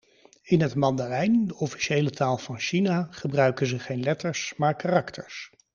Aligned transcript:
In 0.43 0.61
het 0.61 0.75
Mandarijn, 0.75 1.47
de 1.47 1.55
officiële 1.55 2.09
taal 2.09 2.37
van 2.37 2.59
China, 2.59 3.07
gebruiken 3.11 3.67
ze 3.67 3.79
geen 3.79 4.03
letters 4.03 4.53
maar 4.57 4.75
karakters. 4.75 5.51